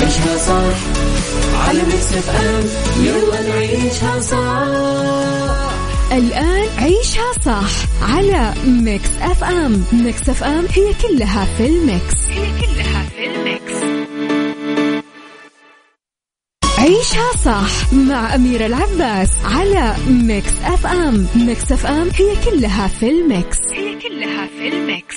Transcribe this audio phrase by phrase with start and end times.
[0.00, 0.76] عيشها صح.
[1.68, 2.64] على Mix FM.
[3.04, 5.70] يلا نعيشها صح.
[6.12, 7.70] الآن عيشها صح
[8.02, 9.84] على Mix FM.
[9.92, 12.14] Mix FM هي كلها في ال mix.
[12.28, 14.00] هي كلها في ال mix.
[16.78, 21.26] عيشها صح مع أميرة العباس على Mix FM.
[21.36, 23.58] Mix FM هي كلها في ال mix.
[23.72, 25.16] هي كلها في ال mix.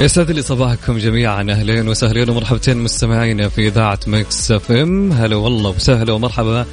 [0.00, 1.46] يسعد لي صباحكم جميعا.
[1.50, 5.12] اهلين وسهلين ومرحبتين مستمعينا في إذاعة Mix FM.
[5.12, 6.66] هلا والله وسهلا ومرحبا.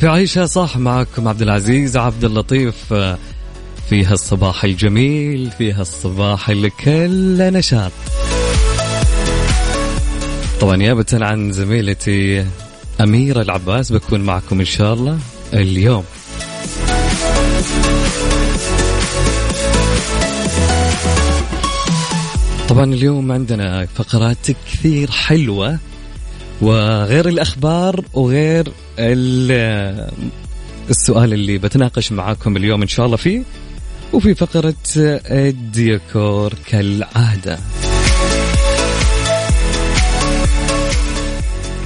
[0.00, 2.94] في عيشها صح معكم عبد العزيز عبد اللطيف.
[3.90, 7.92] فيها الصباح الجميل فيها الصباح اللي كله نشاط.
[10.60, 12.46] طبعا نيابة عن زميلتي
[13.00, 15.18] أميرة العباس بكون معكم إن شاء الله
[15.54, 16.04] اليوم.
[22.70, 25.78] طبعا اليوم عندنا فقرات كثير حلوة
[26.62, 28.72] وغير الأخبار وغير
[30.90, 33.42] السؤال اللي بتناقش معاكم اليوم إن شاء الله فيه
[34.12, 37.58] وفي فقرة الديكور كالعادة.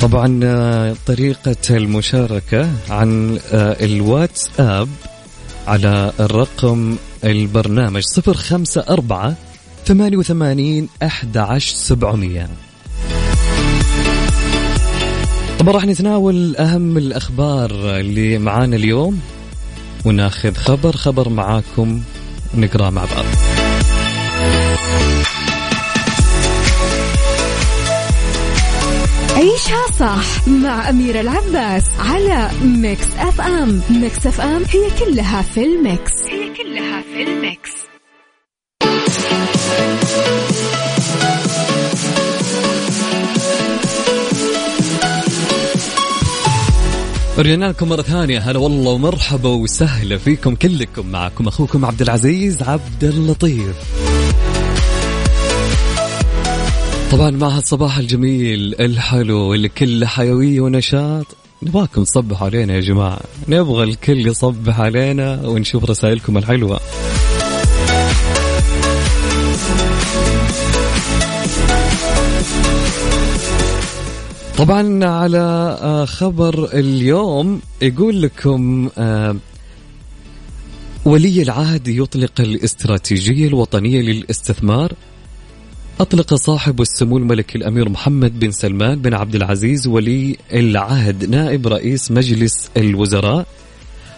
[0.00, 4.88] طبعا طريقة المشاركة عن الواتساب
[5.66, 8.34] على الرقم البرنامج صفر
[9.84, 12.48] خمسة أربعة ثمانية وثمانين أحد عشر سبعمية.
[15.58, 19.20] طبعا راح نتناول أهم الأخبار اللي معانا اليوم
[20.04, 22.00] وناخذ خبر خبر معاكم
[22.54, 23.24] نقرأ مع بعض.
[29.36, 33.80] عيشها صح مع أميرة العباس على Mix FM.
[33.90, 36.12] Mix FM هي كلها في ال mix.
[36.30, 37.93] هي كلها في ال mix.
[47.38, 48.38] رجعنا لكم مرة ثانية.
[48.38, 53.76] هلا والله ومرحبا وسهلا فيكم كلكم معكم أخوكم عبد العزيز عبد اللطيف.
[57.12, 61.26] طبعا مع هالصباح الجميل الحلو اللي كله حيوية ونشاط.
[61.62, 63.20] نبغاكم تصبحوا علينا يا جماعة.
[63.48, 66.80] نبغى الكل يصبح علينا ونشوف رسائلكم الحلوة.
[74.58, 75.38] طبعا على
[75.82, 79.36] آه، خبر اليوم يقول لكم آه،
[81.04, 84.92] ولي العهد يطلق الاستراتيجية الوطنية للاستثمار.
[86.00, 92.10] أطلق صاحب السمو الملكي الأمير محمد بن سلمان بن عبد العزيز ولي العهد نائب رئيس
[92.10, 93.46] مجلس الوزراء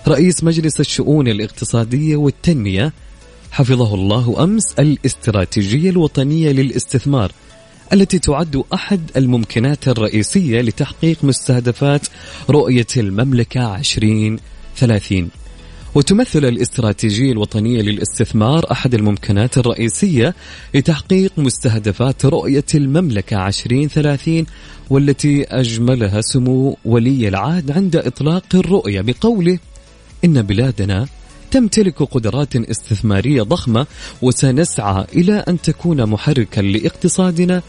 [0.08, 2.92] رئيس مجلس الشؤون الاقتصادية والتنمية.
[3.50, 7.32] حفظه الله أمس الاستراتيجية الوطنية للاستثمار.
[7.92, 12.06] التي تعد أحد الممكنات الرئيسية لتحقيق مستهدفات
[12.50, 15.30] رؤية المملكة 2030
[15.94, 20.34] وتمثل الاستراتيجية الوطنية للاستثمار أحد الممكنات الرئيسية
[20.74, 24.47] لتحقيق مستهدفات رؤية المملكة 2030
[24.91, 29.58] والتي أجملها سمو ولي العهد عند إطلاق الرؤية بقوله
[30.24, 31.06] إن بلادنا
[31.50, 33.86] تمتلك قدرات استثمارية ضخمة
[34.22, 37.62] وسنسعى إلى أن تكون محركا لاقتصادنا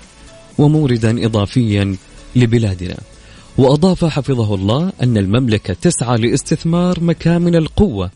[0.57, 1.95] وموردا إضافيا
[2.35, 2.97] لبلادنا.
[3.57, 8.11] وأضاف حفظه الله أن المملكة تسعى لاستثمار مكامن القوة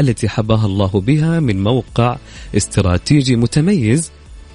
[0.00, 2.16] التي حباها الله بها من موقع
[2.56, 4.10] استراتيجي متميز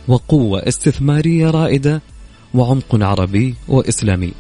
[0.07, 2.01] وقوة استثمارية رائدة
[2.54, 4.31] وعمق عربي وإسلامي.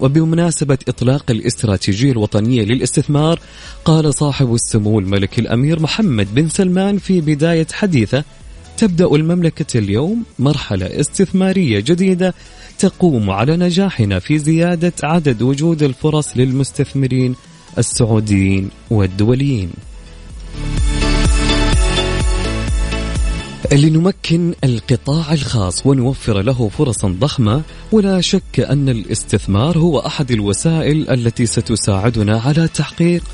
[0.00, 3.40] وبمناسبة إطلاق الاستراتيجية الوطنية للاستثمار
[3.84, 8.24] قال صاحب السمو الملكي الأمير محمد بن سلمان في بداية حديثه
[8.78, 12.34] تبدأ المملكة اليوم مرحلة استثمارية جديدة
[12.78, 17.34] تقوم على نجاحنا في زيادة عدد وجود الفرص للمستثمرين
[17.78, 19.70] السعوديين والدوليين.
[23.72, 27.62] لنمكن القطاع الخاص ونوفر له فرصا ضخمة.
[27.92, 33.24] ولا شك أن الاستثمار هو أحد الوسائل التي ستساعدنا على تحقيق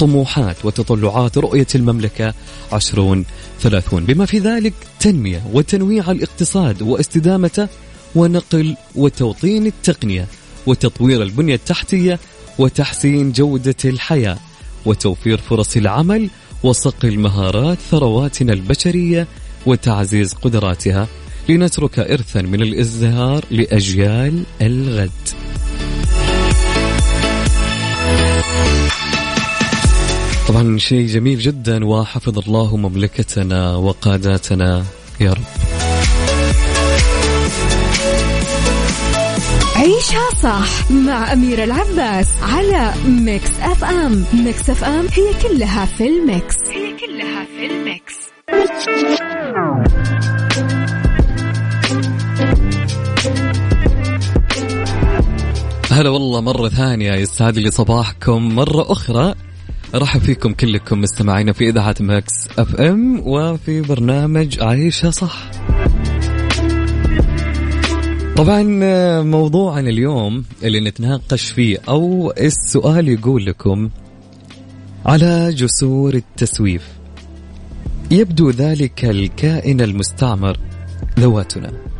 [0.00, 2.34] طموحات وتطلعات رؤية المملكة
[2.72, 3.24] عشرون
[3.60, 4.04] ثلاثون.
[4.04, 7.68] بما في ذلك تنمية وتنويع الاقتصاد واستدامته
[8.14, 10.26] ونقل وتوطين التقنية
[10.66, 12.18] وتطوير البنية التحتية
[12.58, 14.38] وتحسين جودة الحياة
[14.86, 16.30] وتوفير فرص العمل
[16.62, 19.26] وصقل مهارات ثرواتنا البشرية
[19.66, 21.08] وتعزيز قدراتها
[21.48, 25.10] لنترك إرثا من الازدهار لأجيال الغد.
[30.48, 34.84] طبعا شيء جميل جدا وحفظ الله مملكتنا وقاداتنا
[35.20, 35.44] يا رب.
[39.76, 44.24] عيشها صح مع أميرة العباس على Mix FM.
[44.32, 46.56] Mix FM هي كلها في ال mix.
[46.56, 48.14] هي كلها في ال mix.
[55.92, 58.54] هلا والله مرة ثانية يسعد لي صباحكم.
[58.54, 59.34] مرة أخرى
[59.94, 65.50] رحب فيكم كلكم مستمعينا في إذاعة Mix FM وفي برنامج عيشها صح.
[68.36, 68.62] طبعا
[69.22, 73.90] موضوعنا اليوم اللي نتناقش فيه أو السؤال يقول لكم
[75.06, 76.88] على جسور التسويف
[78.10, 80.58] يبدو ذلك الكائن المستعمر
[81.18, 81.91] ذواتنا.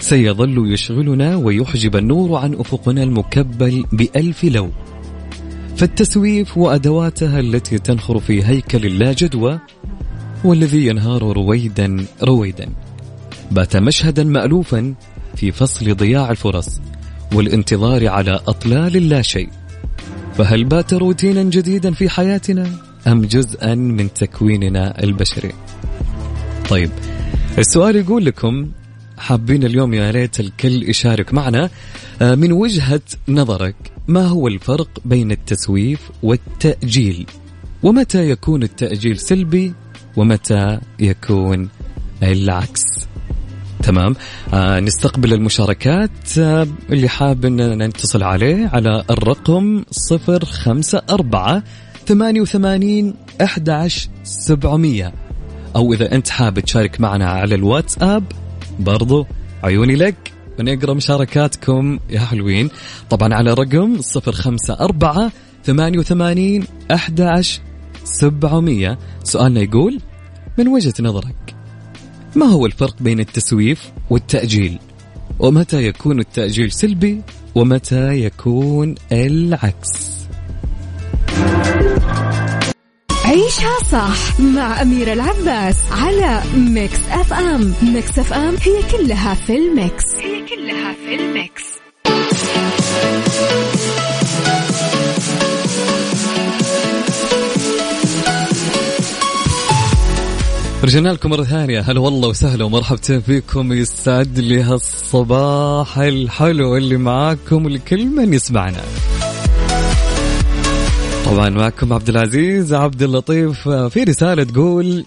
[0.00, 4.70] سيظل يشغلنا ويحجب النور عن أفقنا المكبل بألف لو.
[5.76, 9.58] فالتسويف وأدواتها التي تنخر في هيكل اللا جدوى
[10.44, 12.68] والذي ينهار رويدا رويدا.
[13.50, 14.94] بات مشهدا مألوفا
[15.36, 16.80] في فصل ضياع الفرص
[17.34, 19.48] والانتظار على أطلال اللا شيء.
[20.34, 22.70] فهل بات روتينا جديدا في حياتنا
[23.06, 25.52] أم جزءا من تكويننا البشري؟
[26.70, 26.90] طيب
[27.58, 28.68] السؤال يقول لكم
[29.20, 31.70] حابين اليوم يا ريت الكل يشارك معنا.
[32.22, 33.74] آه، من وجهة نظرك
[34.08, 37.26] ما هو الفرق بين التسويف والتأجيل؟
[37.82, 39.74] ومتى يكون التأجيل سلبي
[40.16, 41.68] ومتى يكون
[42.22, 42.82] العكس؟
[43.82, 44.16] تمام.
[44.54, 51.62] آه نستقبل المشاركات آه اللي حاب إن نتصل عليه على الرقم صفر خمسة أربعة
[52.06, 55.12] ثمانية وثمانين أحد عشر سبعمية.
[55.76, 58.24] أو إذا أنت حاب تشارك معنا على الواتساب
[58.78, 59.26] برضو
[59.64, 60.32] عيوني لك.
[60.58, 62.70] ونقرأ مشاركاتكم يا حلوين.
[63.10, 65.32] طبعا على رقم صفر خمسة أربعة
[65.64, 67.60] ثمانية وثمانين أحد عشر
[68.04, 68.98] سبعمية.
[69.24, 70.00] سؤالنا يقول
[70.58, 71.56] من وجهة نظرك
[72.36, 74.78] ما هو الفرق بين التسويف والتأجيل؟
[75.38, 77.22] ومتى يكون التأجيل سلبي
[77.54, 80.19] ومتى يكون العكس؟
[83.30, 87.74] عيشها صح مع أميرة العباس على Mix FM.
[87.82, 90.04] Mix FM هي كلها في ال mix.
[90.14, 91.64] هي كلها في ال mix.
[100.84, 101.80] رجعنا لكم مرة ثانية.
[101.80, 103.72] هلا والله وسهلا ومرحبتين فيكم.
[103.72, 108.82] يسعد لي هالصباح الحلو اللي معاكم لكل من يسمعنا.
[111.24, 115.04] طبعا معكم عبد العزيز عبد اللطيف في رسالة تقول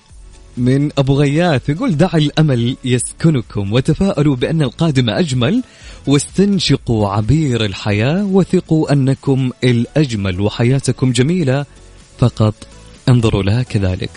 [0.57, 5.63] من أبو غياث يقول دع الأمل يسكنكم وتفاءلوا بأن القادم أجمل
[6.07, 11.65] واستنشقوا عبير الحياة وثقوا أنكم الأجمل وحياتكم جميلة
[12.17, 12.53] فقط
[13.09, 14.09] انظروا لها كذلك.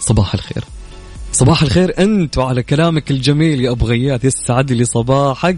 [0.00, 0.64] صباح الخير.
[1.32, 5.56] صباح الخير أنت وعلى كلامك الجميل يا أبو غياث يسعد لي صباحك.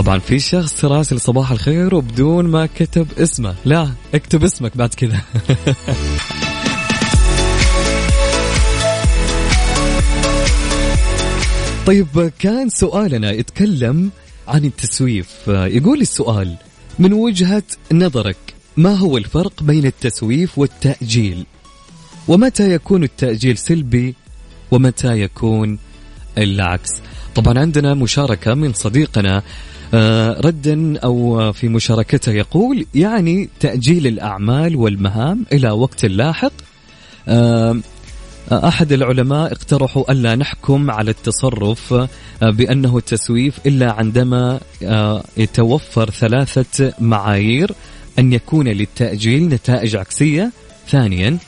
[0.00, 3.54] طبعا في شخص راسل صباح الخير وبدون ما كتب اسمه.
[3.64, 5.20] لا اكتب اسمك بعد كذا.
[11.86, 14.10] طيب كان سؤالنا يتكلم
[14.48, 15.48] عن التسويف.
[15.48, 16.56] يقول السؤال
[16.98, 21.46] من وجهة نظرك ما هو الفرق بين التسويف والتأجيل؟
[22.28, 24.14] ومتى يكون التأجيل سلبي
[24.70, 25.78] ومتى يكون
[26.38, 26.90] العكس؟
[27.34, 29.42] طبعا عندنا مشاركة من صديقنا
[30.40, 36.52] ردا أو في مشاركته يقول يعني تأجيل الأعمال والمهام إلى وقت لاحق.
[37.28, 37.80] آه،
[38.52, 42.08] أحد العلماء اقترحوا ألا نحكم على التصرف آه،
[42.42, 44.60] بأنه تسويف إلا عندما
[45.36, 47.72] يتوفر ثلاثة معايير.
[48.18, 50.52] أن يكون للتأجيل نتائج عكسية.
[50.88, 51.38] ثانيا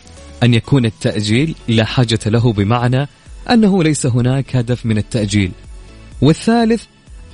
[0.42, 3.08] أن يكون التأجيل لا حاجة له بمعنى
[3.50, 5.52] أنه ليس هناك هدف من التأجيل.
[6.20, 6.82] والثالث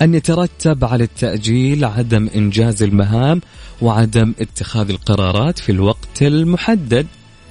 [0.03, 3.41] أن يترتب على التأجيل عدم إنجاز المهام
[3.83, 7.07] وعدم اتخاذ القرارات في الوقت المحدد.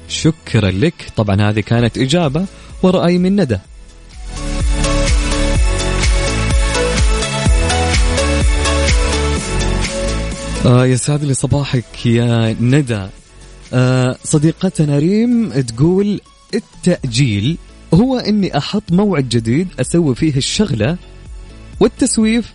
[0.09, 1.11] شكرا لك.
[1.15, 2.45] طبعا هذه كانت إجابة
[2.83, 3.57] ورأي من ندى.
[10.65, 13.07] آه يسعد لي صباحك يا ندى.
[13.73, 16.21] آه صديقتنا ريم تقول
[16.53, 17.57] التأجيل
[17.93, 20.97] هو إني أحط موعد جديد أسوي فيه الشغلة
[21.79, 22.53] والتسويف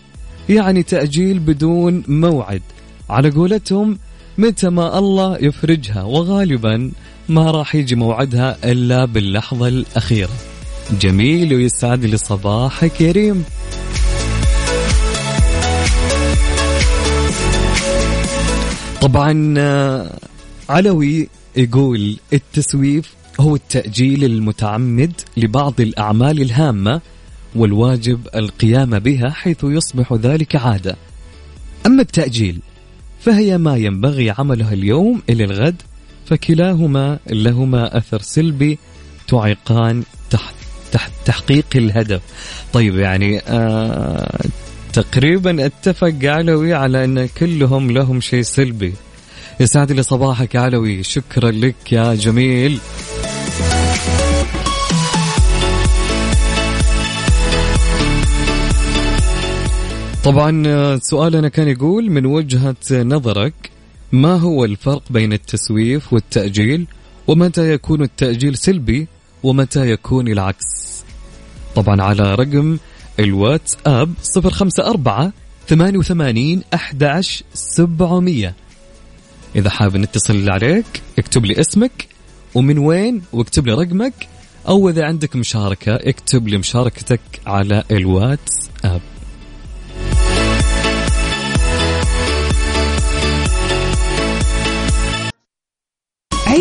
[0.49, 2.61] يعني تأجيل بدون موعد.
[3.09, 3.99] على قولتهم
[4.37, 6.91] متى ما الله يفرجها وغالبا
[7.29, 10.29] ما راح يجي موعدها إلا باللحظة الأخيرة.
[11.01, 13.43] جميل ويسعد لي صباحك يا ريم.
[19.01, 19.53] طبعا
[20.69, 27.01] علوي يقول التسويف هو التأجيل المتعمد لبعض الأعمال الهامة
[27.55, 30.95] والواجب القيام بها حيث يصبح ذلك عادة.
[31.85, 32.59] أما التأجيل
[33.19, 35.81] فهي ما ينبغي عمله اليوم إلى الغد
[36.25, 38.79] فكلاهما لهما أثر سلبي
[39.27, 40.55] تعيقان تحت
[40.91, 42.21] تحت تحقيق الهدف.
[42.73, 44.39] طيب يعني آه
[44.93, 48.93] تقريبا اتفق علوي على أن كلهم لهم شيء سلبي.
[49.59, 52.79] يسعد لي صباحك علوي شكرا لك يا جميل
[60.23, 63.53] طبعا سؤالنا كان يقول من وجهة نظرك
[64.11, 66.87] ما هو الفرق بين التسويف والتأجيل؟
[67.27, 69.07] ومتى يكون التأجيل سلبي
[69.43, 71.03] ومتى يكون العكس؟
[71.75, 72.77] طبعا على رقم
[73.19, 75.31] الواتس اب 054
[75.67, 78.53] 88 11 700
[79.55, 80.85] إذا حاب نتصل عليك
[81.19, 82.07] اكتب لي اسمك
[82.55, 84.27] ومن وين واكتب لي رقمك
[84.67, 88.69] أو إذا عندك مشاركة اكتب لي مشاركتك على ال Whats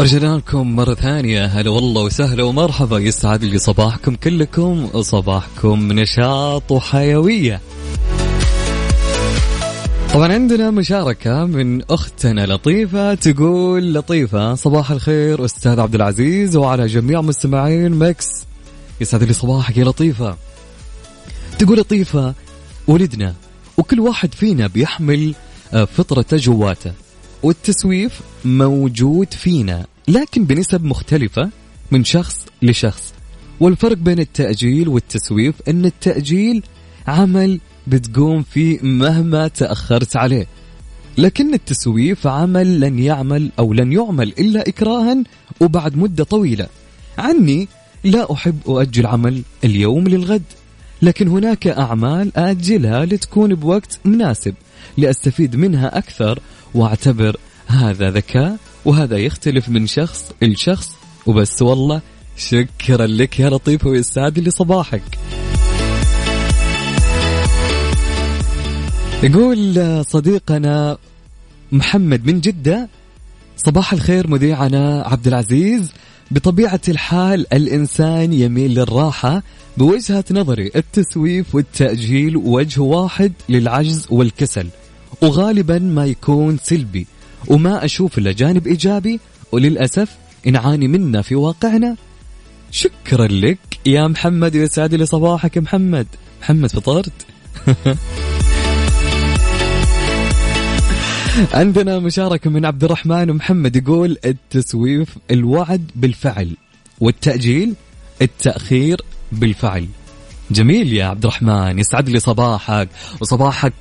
[0.00, 1.44] ورجعنا لكم مرة ثانية.
[1.44, 2.98] هلا والله وسهلا ومرحبا.
[2.98, 5.02] يسعد لي صباحكم كلكم.
[5.02, 7.60] صباحكم نشاط وحيوية.
[10.14, 17.20] طبعا عندنا مشاركة من أختنا لطيفة تقول لطيفة صباح الخير أستاذ عبد العزيز وعلى جميع
[17.20, 18.28] مستمعين مكس
[19.00, 20.36] يسعد لي صباحك يا لطيفة.
[21.58, 22.34] تقول لطيفة
[22.86, 23.34] ولدنا
[23.76, 25.34] وكل واحد فينا بيحمل
[25.72, 26.92] فطرة جواته
[27.42, 29.86] والتسويف موجود فينا.
[30.10, 31.50] لكن بنسب مختلفة
[31.90, 33.14] من شخص لشخص.
[33.60, 36.62] والفرق بين التأجيل والتسويف أن التأجيل
[37.06, 40.46] عمل بتقوم فيه مهما تأخرت عليه.
[41.18, 45.24] لكن التسويف عمل لن يعمل أو لن يعمل إلا إكراها
[45.60, 46.66] وبعد مدة طويلة.
[47.18, 47.68] عني
[48.04, 50.42] لا أحب أؤجل عمل اليوم للغد
[51.02, 54.54] لكن هناك أعمال أجلها لتكون بوقت مناسب
[54.98, 56.38] لأستفيد منها أكثر
[56.74, 57.36] وأعتبر
[57.66, 60.90] هذا ذكاء وهذا يختلف من شخص لشخص.
[61.26, 62.00] وبس والله
[62.36, 65.02] شكرا لك يا لطيف ويسعد لي صباحك.
[69.22, 70.98] يقول صديقنا
[71.72, 72.88] محمد من جدة
[73.56, 75.92] صباح الخير مذيعنا عبد العزيز.
[76.30, 79.42] بطبيعة الحال الإنسان يميل للراحة
[79.76, 80.70] بوجهة نظري.
[80.76, 84.66] التسويف والتأجيل وجه واحد للعجز والكسل
[85.22, 87.06] وغالبا ما يكون سلبي.
[87.46, 89.20] وما أشوف إلا جانب إيجابي
[89.52, 90.16] وللأسف
[90.46, 91.96] نعاني منه في واقعنا.
[92.70, 96.06] شكرا لك يا محمد ويسعد لي صباحك محمد.
[96.42, 97.12] محمد فطرت.
[101.52, 106.56] عندنا مشاركة من عبد الرحمن محمد يقول التسويف الوعد بالفعل
[107.00, 107.74] والتأجيل
[108.22, 109.00] التأخير
[109.32, 109.86] بالفعل.
[110.50, 112.88] جميل يا عبد الرحمن يسعد لي صباحك
[113.20, 113.72] وصباحك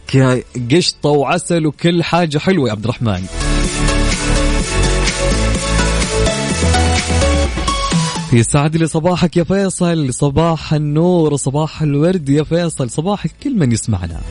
[0.71, 3.25] قشطة وعسل وكل حاجة حلوة يا عبد الرحمن.
[8.33, 14.21] يسعد لي صباحك يا فيصل صباح النور وصباح الورد يا فيصل صباحك كل من يسمعنا.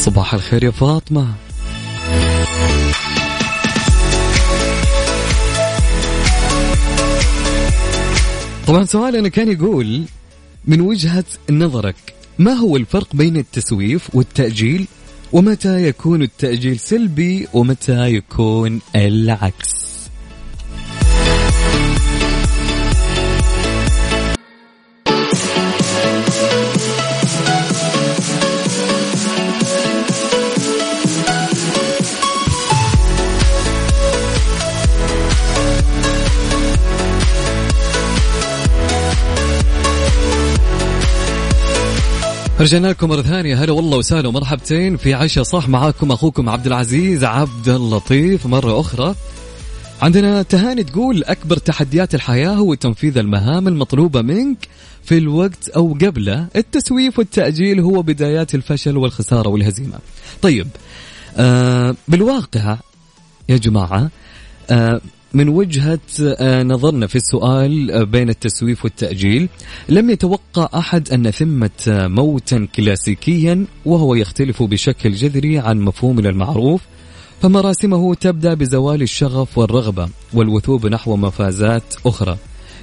[0.00, 1.26] صباح الخير يا فاطمة.
[8.66, 10.02] طبعا سؤالنا كان يقول
[10.64, 11.96] من وجهة نظرك
[12.38, 14.86] ما هو الفرق بين التسويف والتأجيل؟
[15.32, 19.83] ومتى يكون التأجيل سلبي ومتى يكون العكس؟
[42.64, 43.64] رجعنا لكم مرة ثانية.
[43.64, 48.46] هلا والله وسهلا ومرحبتين في عشاء صح معاكم أخوكم عبد العزيز عبد اللطيف.
[48.46, 49.14] مرة أخرى
[50.02, 54.68] عندنا تهاني تقول أكبر تحديات الحياة هو تنفيذ المهام المطلوبة منك
[55.02, 56.46] في الوقت أو قبله.
[56.56, 59.98] التسويف والتأجيل هو بدايات الفشل والخسارة والهزيمة.
[60.42, 60.68] طيب
[61.36, 62.76] آه بالواقع
[63.48, 64.10] يا جماعة
[64.70, 65.00] آه
[65.34, 69.48] من وجهة آه، نظرنا في السؤال آه، بين التسويف والتأجيل
[69.88, 76.80] لم يتوقع أحد أن ثمة آه، موتا كلاسيكيا وهو يختلف بشكل جذري عن مفهومنا المعروف
[77.42, 82.36] فمراسمه تبدأ بزوال الشغف والرغبة والوثوب نحو مفازات أخرى.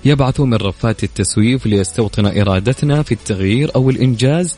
[0.06, 4.58] يبعث من رفات التسويف ليستوطن إرادتنا في التغيير أو الإنجاز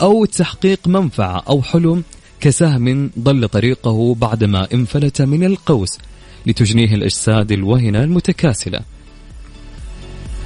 [0.00, 2.02] أو تحقيق منفعة أو حلم
[2.40, 5.98] كسهم ضل طريقه بعدما انفلت من القوس.
[6.46, 8.80] لتجنيه الأجساد الوهنة المتكاسلة.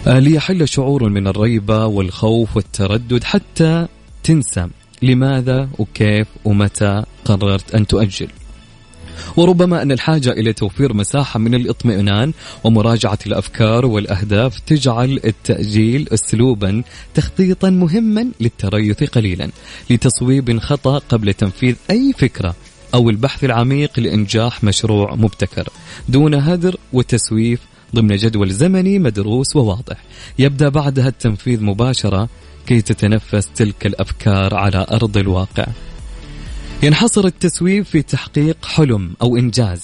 [0.07, 3.87] ليحل شعور من الريبة والخوف والتردد حتى
[4.23, 4.69] تنسى
[5.03, 8.29] لماذا وكيف ومتى قررت أن تؤجل.
[9.37, 12.33] وربما أن الحاجة إلى توفير مساحة من الاطمئنان
[12.65, 16.83] ومراجعة الأفكار والأهداف تجعل التأجيل أسلوبا
[17.15, 19.51] تخطيطا مهما للتريث قليلا
[19.91, 22.55] لتصويب خطأ قبل تنفيذ أي فكرة
[22.95, 25.69] أو البحث العميق لإنجاح مشروع مبتكر.
[26.09, 27.61] دون هدر وتسويف
[27.95, 29.97] ضمن جدول زمني مدروس وواضح.
[30.39, 32.29] يبدأ بعدها التنفيذ مباشرة
[32.67, 35.67] كي تتنفس تلك الأفكار على أرض الواقع.
[36.83, 39.83] ينحصر التسويف في تحقيق حلم أو إنجاز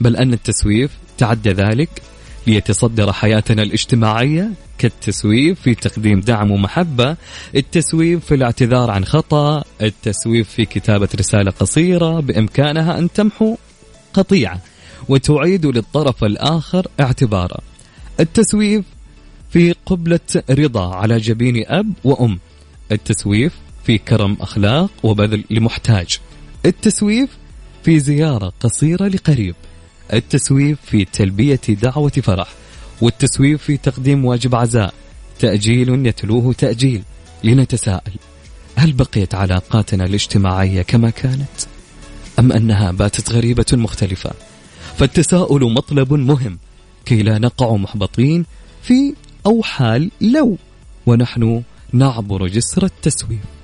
[0.00, 2.02] بل أن التسويف تعدى ذلك
[2.46, 7.16] ليتصدر حياتنا الاجتماعية كالتسويف في تقديم دعم ومحبة
[7.54, 13.56] التسويف في الاعتذار عن خطأ التسويف في كتابة رسالة قصيرة بإمكانها أن تمحو
[14.14, 14.60] قطيعة
[15.08, 17.58] وتعيد للطرف الآخر اعتباره
[18.20, 18.84] التسويف
[19.50, 22.38] في قبلة رضا على جبين أب وأم.
[22.92, 23.52] التسويف
[23.84, 26.18] في كرم أخلاق وبذل لمحتاج.
[26.66, 27.30] التسويف
[27.84, 29.54] في زيارة قصيرة لقريب.
[30.12, 32.48] التسويف في تلبية دعوة فرح
[33.00, 34.94] والتسويف في تقديم واجب عزاء.
[35.38, 37.02] تأجيل يتلوه تأجيل
[37.44, 38.12] لنتساءل.
[38.76, 41.48] هل بقيت علاقاتنا الاجتماعية كما كانت؟
[42.38, 44.30] أم أنها باتت غريبة مختلفة؟
[44.96, 46.58] فالتساؤل مطلب مهم.
[47.04, 48.44] كي لا نقع محبطين
[48.82, 49.14] في
[49.46, 50.56] أوحال لو
[51.06, 53.59] ونحن نعبر جسر التسويف.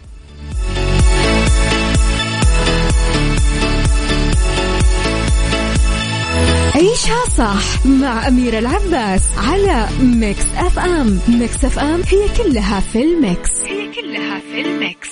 [6.77, 11.21] عيشها صح مع أميرة العباس على Mix FM.
[11.29, 13.51] Mix FM هي كلها في ال mix.
[13.65, 15.09] هي كلها في ال mix.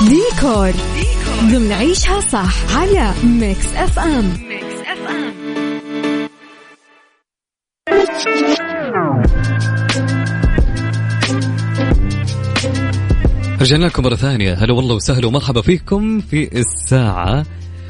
[0.00, 1.50] ديكور, ديكور.
[1.50, 4.24] ضمن عيشها صح على Mix FM.
[4.48, 5.32] Mix FM.
[13.60, 14.54] رجعنا لكم مرة ثانية.
[14.54, 17.46] هلا والله وسهلا ومرحبا فيكم في الساعة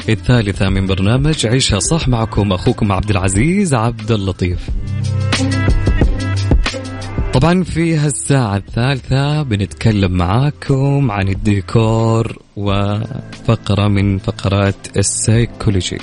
[0.09, 4.69] الثالثة من برنامج عيشها صح معكم أخوكم عبد العزيز عبد اللطيف.
[7.33, 15.99] طبعا في هالساعة الثالثة بنتكلم معاكم عن الديكور وفقرة من فقرات السيكولوجي.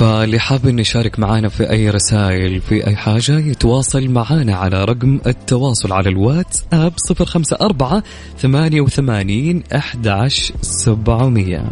[0.00, 5.20] فاللي حاب إنه يشارك معنا في أي رسائل في أي حاجة يتواصل معنا على رقم
[5.26, 8.02] التواصل على الواتس اب صفر خمسة أربعة
[8.38, 10.28] ثمانية وثمانين أحد
[10.62, 11.64] سبعمية.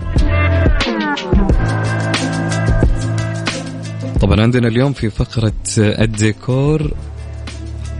[4.20, 6.90] طبعا عندنا اليوم في فقرة الديكور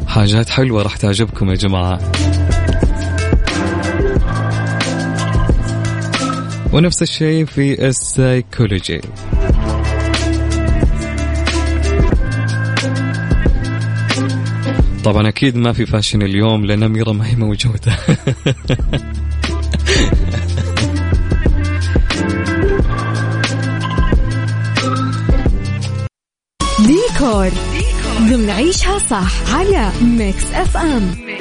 [0.07, 1.99] حاجات حلوة راح تعجبكم يا جماعة.
[6.73, 9.01] ونفس الشيء في السايكولوجي
[15.09, 17.97] طبعا أكيد ما في fashion اليوم لأن أميرة ما هي موجودة.
[26.87, 27.49] ديكور.
[28.19, 31.15] ضمن عيشها صح على Mix FM.
[31.27, 31.38] Mix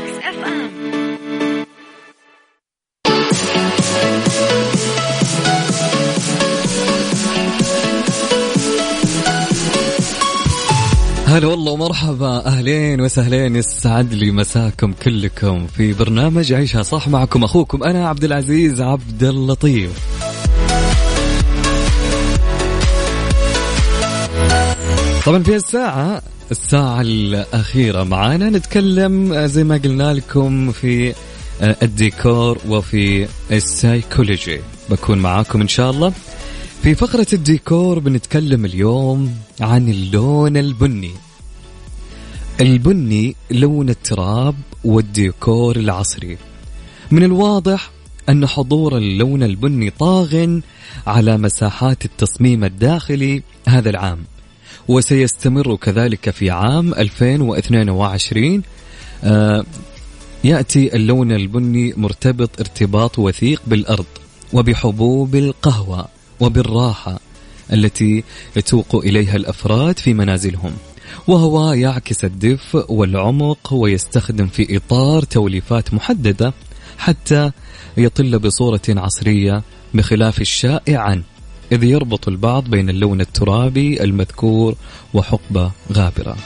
[11.37, 12.45] هلا والله ومرحبا.
[12.45, 13.55] أهلين وسهلين.
[13.55, 19.91] يسعد لي مساكم كلكم في برنامج عيشها صح معكم أخوكم أنا عبد العزيز عبد اللطيف.
[25.25, 26.21] طبعا في الساعة
[26.51, 28.49] الساعة الأخيرة معانا.
[28.49, 31.13] نتكلم زي ما قلنا لكم في
[31.61, 34.59] الديكور وفي السايكولوجي.
[34.89, 36.13] بكون معاكم إن شاء الله.
[36.83, 41.11] في فقرة الديكور بنتكلم اليوم عن اللون البني.
[42.61, 46.37] البني لون التراب والديكور العصري.
[47.11, 47.91] من الواضح
[48.29, 50.59] أن حضور اللون البني طاغ
[51.07, 54.19] على مساحات التصميم الداخلي هذا العام
[54.87, 58.61] وسيستمر كذلك في عام 2022
[59.23, 59.65] آه
[60.43, 64.05] يأتي اللون البني مرتبط ارتباط وثيق بالأرض
[64.53, 66.07] وبحبوب القهوة
[66.39, 67.19] وبالراحة
[67.73, 68.23] التي
[68.55, 70.73] يتوق إليها الأفراد في منازلهم.
[71.27, 76.53] وهو يعكس الدفء والعمق ويستخدم في إطار توليفات محددة
[76.97, 77.51] حتى
[77.97, 79.63] يطل بصورة عصرية
[79.93, 81.23] بخلاف الشائع عنه
[81.71, 84.75] إذ يربط البعض بين اللون الترابي المذكور
[85.13, 86.37] وحقبة غابرة.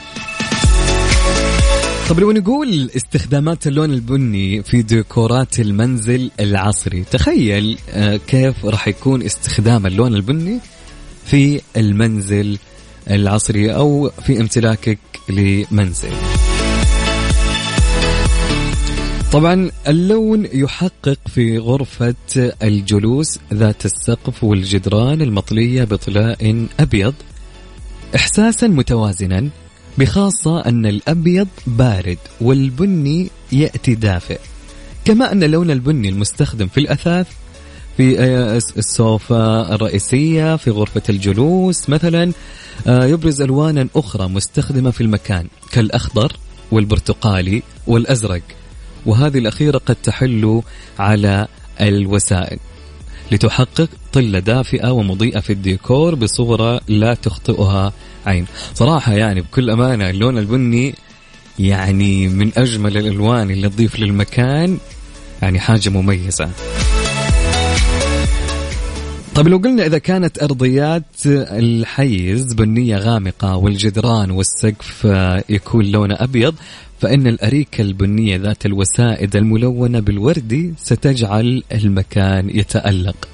[2.10, 9.22] طب لو نقول استخدامات اللون البني في ديكورات المنزل العصري تخيل آه، كيف راح يكون
[9.22, 10.60] استخدام اللون البني
[11.26, 12.58] في المنزل
[13.10, 16.14] العصري أو في امتلاكك لمنزل.
[19.32, 22.16] طبعا اللون يحقق في غرفة
[22.64, 27.14] الجلوس ذات السقف والجدران المطلية بطلاء أبيض.
[28.16, 29.50] إحساسا متوازنا
[29.98, 34.40] بخاصة أن الأبيض بارد والبني يأتي دافئ.
[35.06, 37.28] كما أن اللون البني المستخدم في الأثاث
[37.98, 38.20] في
[38.78, 42.32] السوفا الرئيسية في غرفة الجلوس مثلا
[42.88, 46.36] آه، يبرز ألوانا أخرى مستخدمة في المكان كالأخضر
[46.72, 48.42] والبرتقالي والأزرق.
[49.06, 50.62] وهذه الأخيرة قد تحل
[51.00, 51.48] على
[51.82, 52.60] الوسائل.
[53.32, 57.94] لتحقق طلة دافئة ومضيئة في الديكور بصورة لا تخطئها
[58.26, 58.46] عين.
[58.74, 60.96] صراحة يعني بكل أمانة اللون البني
[61.60, 64.78] يعني من أجمل الألوان اللي تضيف للمكان
[65.42, 66.50] يعني حاجة مميزة.
[69.36, 75.08] طيب لو قلنا إذا كانت أرضيات الحيز بنية غامقة والجدران والسقف
[75.50, 76.56] يكون لونه أبيض
[77.00, 83.28] فإن الأريكة البنية ذات الوسائد الملونة بالوردي ستجعل المكان يتألق.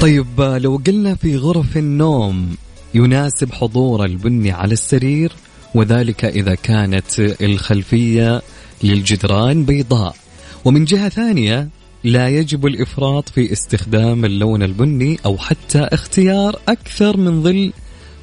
[0.00, 2.56] طيب لو قلنا في غرف النوم
[2.94, 5.32] يناسب حضور البني على السرير
[5.74, 8.42] وذلك إذا كانت الخلفية
[8.82, 10.16] للجدران بيضاء.
[10.64, 11.68] ومن جهة ثانية
[12.04, 17.72] لا يجب الإفراط في استخدام اللون البني أو حتى اختيار أكثر من ظل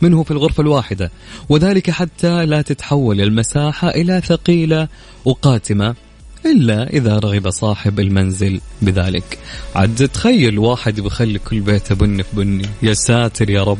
[0.02, 1.12] منه في الغرفة الواحدة.
[1.50, 4.88] وذلك حتى لا تتحول المساحة إلى ثقيلة
[5.26, 5.96] وقاتمة
[6.46, 9.40] إلا إذا رغب صاحب المنزل بذلك.
[9.76, 12.66] عاد تخيل واحد بخلي كل بيته بني في بني.
[12.84, 13.80] يا ساتر يا رب.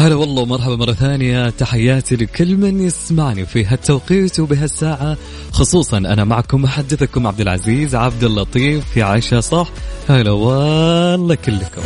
[0.00, 1.50] هلا والله ومرحبا مرة ثانية.
[1.50, 5.16] تحياتي لكل من يسمعني في هالتوقيت وبهالساعة.
[5.52, 9.68] خصوصا أنا معكم محدثكم عبد العزيز عبد اللطيف في عيشها صح.
[10.08, 11.82] هلا والله كلكم.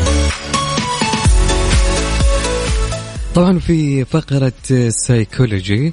[3.34, 5.92] طبعا في فقرة سايكولوجي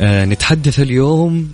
[0.00, 1.52] آه نتحدث اليوم.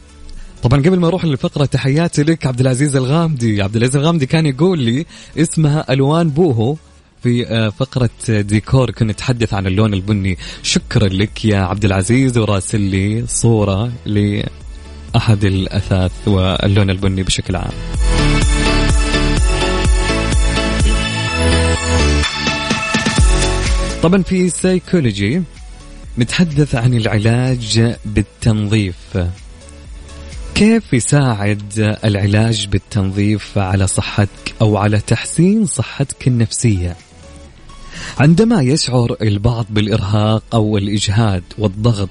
[0.63, 3.63] طبعا قبل ما أروح للفقرة تحياتي لك عبد العزيز الغامدي.
[3.63, 5.07] عبد العزيز الغامدي كان يقول لي
[5.39, 6.77] اسمها ألوان بوهو.
[7.23, 10.39] في آه، فقرة ديكور كنا نتحدث عن اللون البني.
[10.63, 17.73] شكرا لك يا عبد العزيز وراسل لي صورة لأحد الأثاث واللون البني بشكل عام.
[24.03, 25.43] طبعا في سايكولوجي
[26.19, 29.19] نتحدث عن العلاج بالتنظيف.
[30.55, 36.97] كيف يساعد العلاج بالتنظيف على صحتك أو على تحسين صحتك النفسية؟
[38.19, 42.09] عندما يشعر البعض بالإرهاق أو الإجهاد والضغط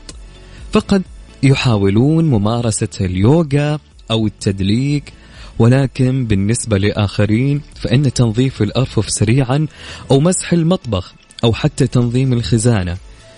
[0.71, 1.03] فقد
[1.43, 3.79] يحاولون ممارسة اليوغا
[4.11, 5.13] أو التدليك
[5.59, 9.67] ولكن بالنسبة لآخرين فإن تنظيف الأرفف سريعا
[10.11, 11.13] أو مسح المطبخ
[11.43, 12.97] أو حتى تنظيم الخزانة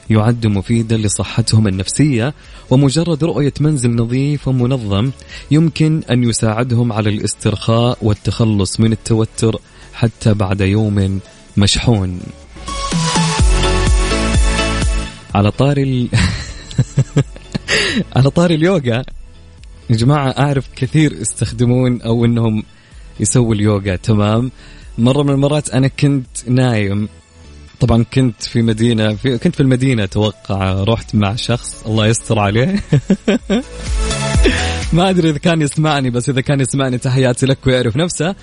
[0.10, 2.34] يعد مفيدا لصحتهم النفسية
[2.70, 5.12] ومجرد رؤية منزل نظيف ومنظم
[5.52, 9.62] يمكن أن يساعدهم على الاسترخاء والتخلص من التوتر
[9.94, 11.20] حتى بعد يوم
[11.58, 12.20] مشحون.
[15.36, 16.10] على طاري ال...
[18.16, 19.04] على طاري اليوغا
[19.90, 22.64] يا جماعة أعرف كثير يستخدمون أو أنهم
[23.20, 24.52] يسووا اليوغا تمام؟
[24.98, 27.10] مرة من المرات أنا كنت نايم.
[27.80, 32.84] طبعا كنت في مدينة في كنت في المدينة أتوقع رحت مع شخص الله يستر عليه.
[34.94, 38.36] ما أدري إذا كان يسمعني بس إذا كان يسمعني تحياتي لك ويعرف نفسه.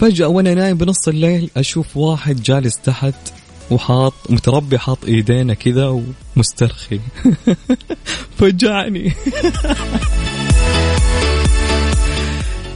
[0.00, 3.14] فجأة وأنا نايم بنص الليل أشوف واحد جالس تحت
[3.70, 6.02] وحاط متربي حاط ايدينا كذا
[6.36, 7.00] ومسترخي.
[8.38, 9.12] فجعني.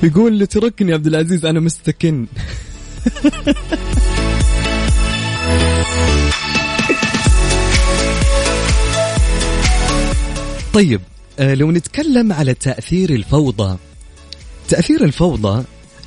[0.02, 2.26] يقول تركني عبد العزيز أنا مستكن.
[10.74, 11.00] طيب
[11.38, 13.78] آه، لو نتكلم على تأثير الفوضى
[14.68, 15.64] تأثير الفوضى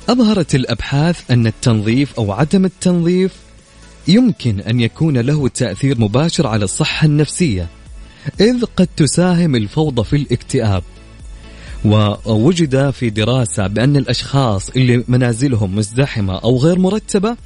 [0.08, 3.32] أظهرت الأبحاث أن التنظيف أو عدم التنظيف
[4.08, 7.68] يمكن أن يكون له تأثير مباشر على الصحة النفسية
[8.40, 10.82] إذ قد تساهم الفوضى في الاكتئاب.
[11.84, 17.36] ووجد في دراسة بأن الأشخاص اللي منازلهم مزدحمة أو غير مرتبة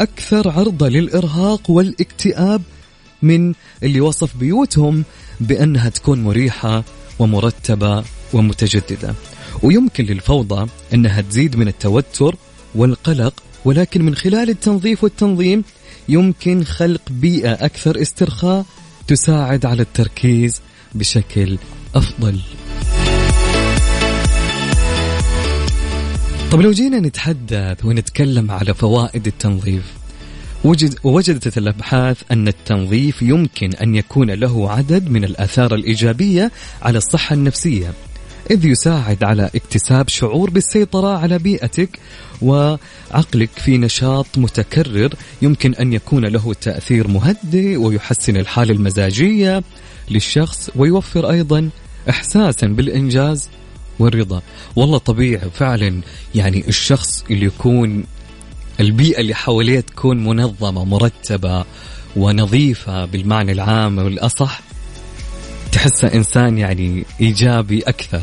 [0.00, 2.62] أكثر عرضة للإرهاق والاكتئاب
[3.22, 5.04] من اللي وصف بيوتهم
[5.40, 6.84] بأنها تكون مريحة
[7.18, 9.14] ومرتبة ومتجددة.
[9.62, 12.36] ويمكن للفوضى أنها تزيد من التوتر
[12.74, 15.64] والقلق ولكن من خلال التنظيف والتنظيم
[16.08, 18.64] يمكن خلق بيئة أكثر استرخاء
[19.08, 20.60] تساعد على التركيز
[20.94, 21.58] بشكل
[21.94, 22.40] أفضل.
[26.52, 29.84] طب لو جينا نتحدث ونتكلم على فوائد التنظيف
[30.64, 36.50] وجد وجدت الأبحاث أن التنظيف يمكن أن يكون له عدد من الآثار الإيجابية
[36.82, 37.92] على الصحة النفسية.
[38.50, 41.98] إذ يساعد على اكتساب شعور بالسيطرة على بيئتك
[42.42, 49.62] وعقلك في نشاط متكرر يمكن أن يكون له تأثير مهدئ ويحسن الحالة المزاجية
[50.10, 51.70] للشخص ويوفر أيضا
[52.10, 53.48] إحساسا بالإنجاز
[53.98, 54.42] والرضا.
[54.76, 56.00] والله طبيعي فعلا
[56.34, 58.04] يعني الشخص اللي يكون
[58.80, 61.64] البيئة اللي حواليه تكون منظمة مرتبة
[62.16, 64.60] ونظيفة بالمعنى العام والأصح.
[65.72, 68.22] تحسه إنسان يعني إيجابي أكثر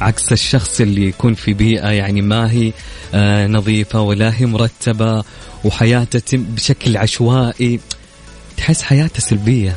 [0.00, 2.72] عكس الشخص اللي يكون في بيئة يعني ما هي
[3.14, 5.24] آه نظيفة ولا هي مرتبة
[5.64, 7.80] وحياته بشكل عشوائي
[8.56, 9.76] تحس حياته سلبية.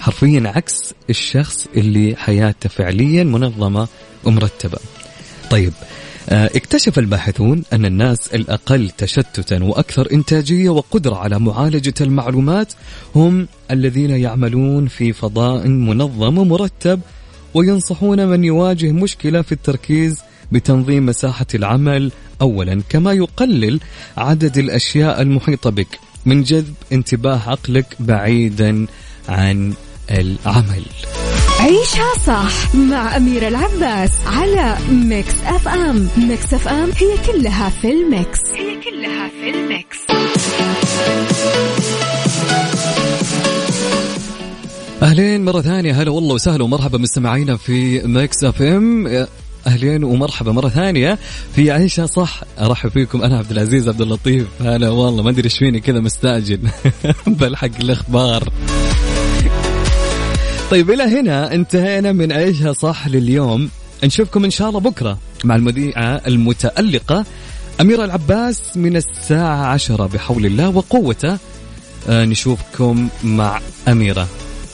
[0.00, 3.88] حرفيا عكس الشخص اللي حياته فعليا منظمة
[4.24, 4.78] ومرتبة.
[5.50, 5.72] طيب
[6.28, 12.72] اكتشف الباحثون أن الناس الأقل تشتتا وأكثر إنتاجية وقدرة على معالجة المعلومات
[13.14, 17.00] هم الذين يعملون في فضاء منظم ومرتب
[17.54, 20.20] وينصحون من يواجه مشكلة في التركيز
[20.52, 23.80] بتنظيم مساحة العمل أولا كما يقلل
[24.16, 28.86] عدد الأشياء المحيطة بك من جذب انتباه عقلك بعيدا
[29.28, 29.74] عن
[30.10, 30.84] العمل.
[31.60, 36.08] عيشها صح مع أميرة العباس على ميكس أف أم.
[36.16, 38.40] ميكس أف أم هي كلها في ال mix.
[38.54, 39.98] هي كلها في ال mix.
[45.02, 46.02] أهلين مرة ثانية.
[46.02, 49.26] هلا والله وسهلا ومرحبا مستمعينا في ميكس أف أم.
[49.66, 51.18] أهلين ومرحبا مرة ثانية
[51.54, 52.40] في عيشه صح.
[52.60, 53.22] أرحب فيكم.
[53.22, 54.46] أنا عبد العزيز عبد اللطيف.
[54.60, 56.60] هلا والله ما أدري إيش فيني كذا مستعجل.
[57.26, 58.48] بلحق الأخبار.
[60.70, 63.70] طيب إلى هنا انتهينا من عيشها صح لليوم.
[64.04, 67.24] نشوفكم إن شاء الله بكرة مع المذيعة المتألقة
[67.80, 71.38] أميرة العباس من الساعة عشرة بحول الله وقوته.
[72.08, 74.28] آه، نشوفكم مع أميرة.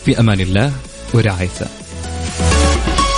[0.05, 0.72] في أمان الله
[1.14, 1.79] ورعايته.